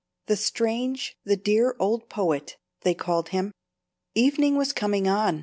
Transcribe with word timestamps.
"The 0.25 0.35
strange, 0.35 1.15
the 1.25 1.37
dear 1.37 1.75
old 1.77 2.09
poet," 2.09 2.57
they 2.81 2.95
called 2.95 3.29
him. 3.29 3.51
Evening 4.15 4.57
was 4.57 4.73
coming 4.73 5.07
on. 5.07 5.39